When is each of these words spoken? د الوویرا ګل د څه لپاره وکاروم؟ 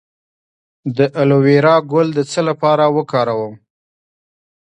د 0.97 0.99
الوویرا 1.21 1.75
ګل 1.91 2.07
د 2.17 2.19
څه 2.31 2.41
لپاره 2.49 2.85
وکاروم؟ 2.95 3.53